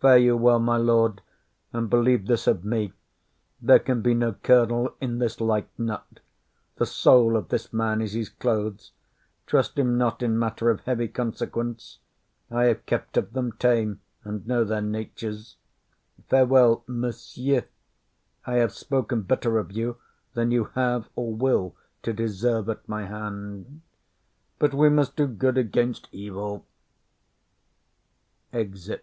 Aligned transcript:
Fare 0.00 0.16
you 0.16 0.34
well, 0.34 0.58
my 0.58 0.78
lord; 0.78 1.20
and 1.74 1.90
believe 1.90 2.26
this 2.26 2.46
of 2.46 2.64
me, 2.64 2.94
there 3.60 3.78
can 3.78 4.00
be 4.00 4.14
no 4.14 4.32
kernal 4.32 4.96
in 4.98 5.18
this 5.18 5.42
light 5.42 5.68
nut; 5.78 6.20
the 6.76 6.86
soul 6.86 7.36
of 7.36 7.50
this 7.50 7.70
man 7.70 8.00
is 8.00 8.14
his 8.14 8.30
clothes; 8.30 8.92
trust 9.44 9.78
him 9.78 9.98
not 9.98 10.22
in 10.22 10.38
matter 10.38 10.70
of 10.70 10.80
heavy 10.86 11.06
consequence; 11.06 11.98
I 12.50 12.64
have 12.64 12.86
kept 12.86 13.18
of 13.18 13.34
them 13.34 13.52
tame, 13.52 14.00
and 14.24 14.46
know 14.46 14.64
their 14.64 14.80
natures. 14.80 15.58
Farewell, 16.30 16.82
monsieur; 16.86 17.64
I 18.46 18.54
have 18.54 18.72
spoken 18.72 19.20
better 19.20 19.58
of 19.58 19.70
you 19.70 19.98
than 20.32 20.50
you 20.50 20.70
have 20.76 21.10
or 21.14 21.34
will 21.34 21.76
to 22.04 22.14
deserve 22.14 22.70
at 22.70 22.88
my 22.88 23.04
hand; 23.04 23.82
but 24.58 24.72
we 24.72 24.88
must 24.88 25.14
do 25.14 25.26
good 25.26 25.58
against 25.58 26.08
evil. 26.10 26.64
[_Exit. 28.54 29.00